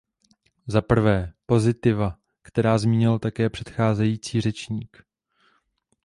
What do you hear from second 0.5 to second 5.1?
Za prvé, pozitiva, která zmínil také předcházející řečník.